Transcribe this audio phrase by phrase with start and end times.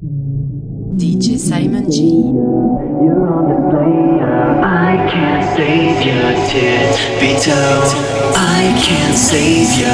[0.00, 2.06] DJ Simon G.
[2.06, 4.22] You're on display.
[4.62, 6.94] I can't save your tears.
[7.18, 7.90] Be told,
[8.38, 9.90] I can't save you.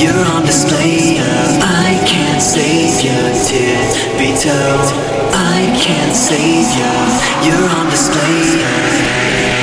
[0.00, 1.20] You're on display.
[1.20, 3.92] I can't save your tears.
[4.16, 4.88] Be told,
[5.36, 6.92] I can't save you.
[7.44, 9.61] You're on display.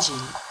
[0.00, 0.49] Simon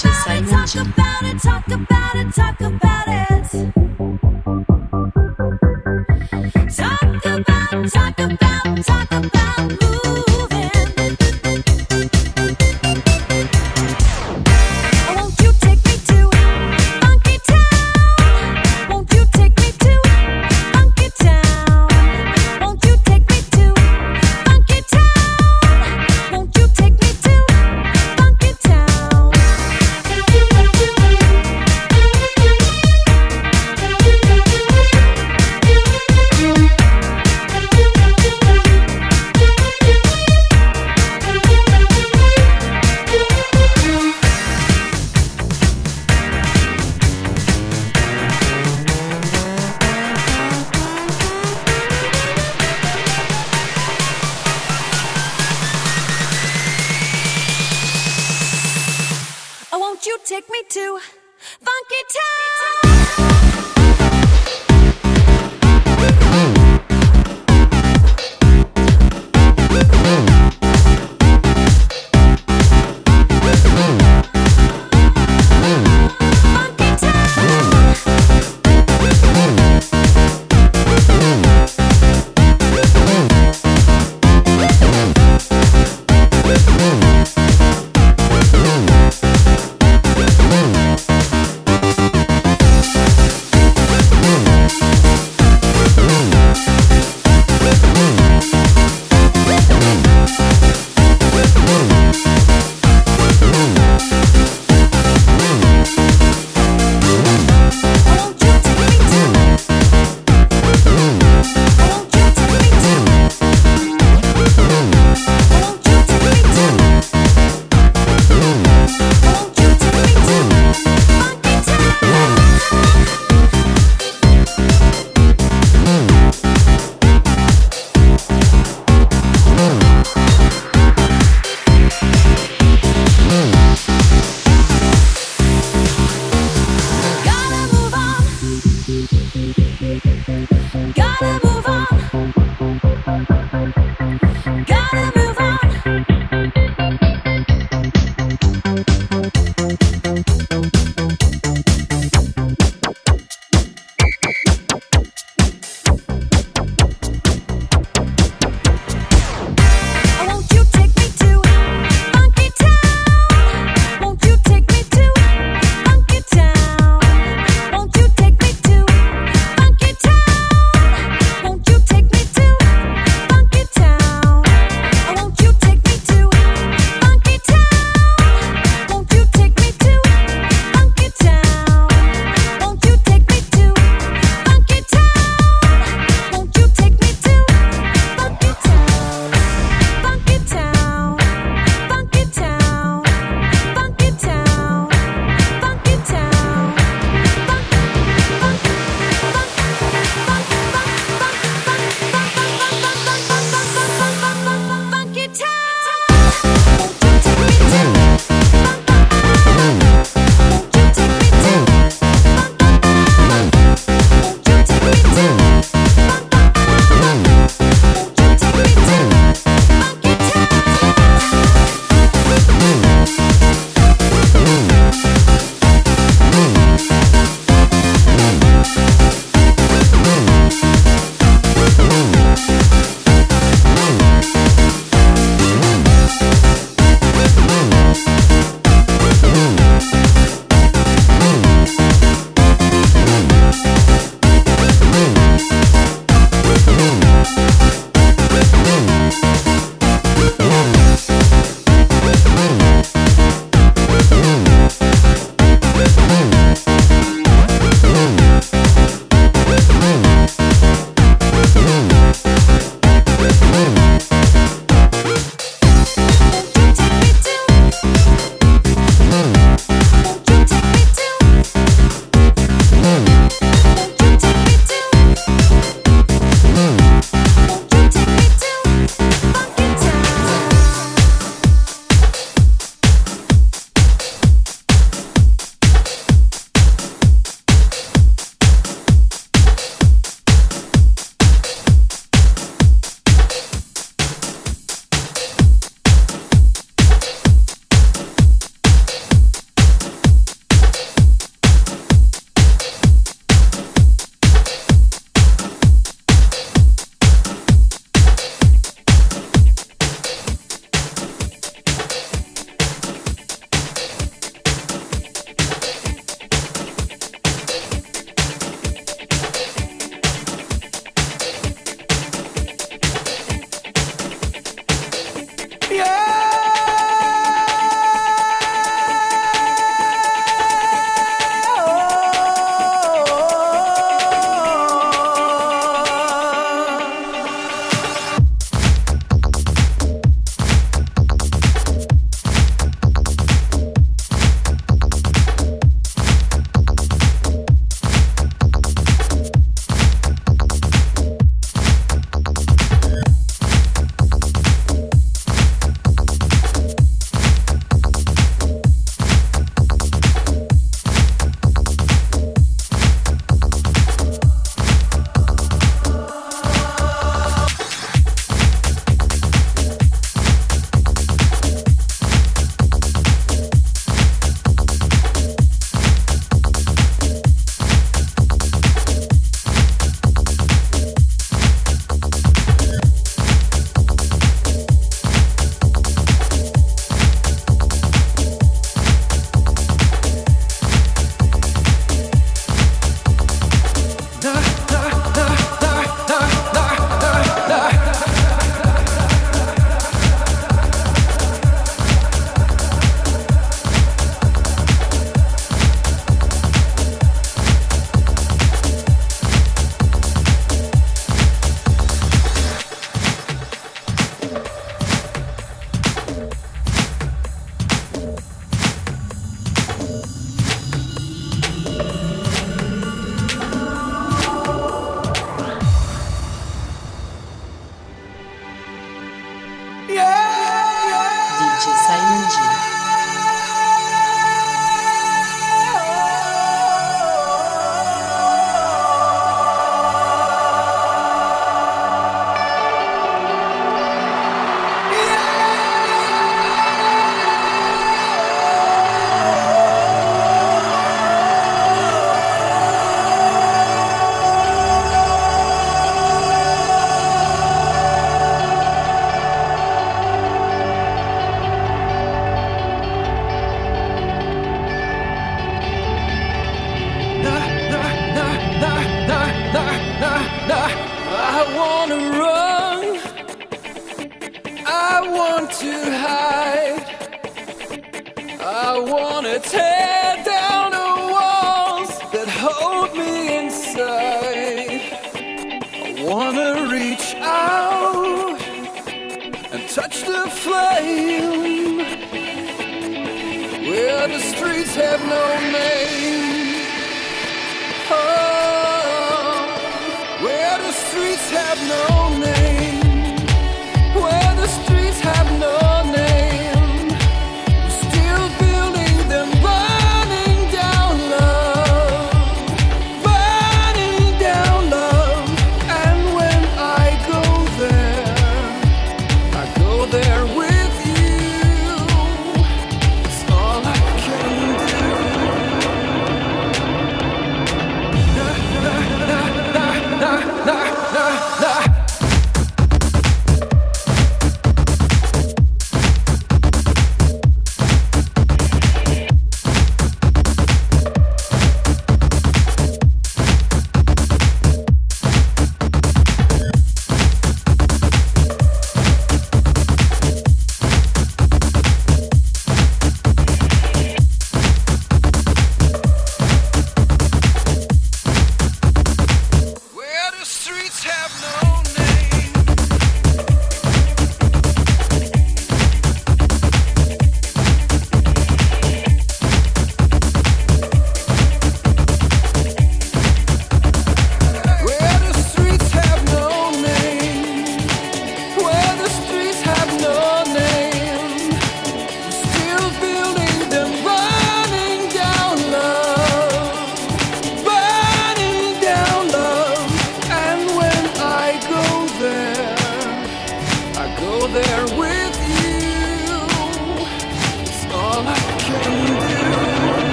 [0.00, 0.26] Talk
[0.76, 3.19] about it, talk about it, talk about it.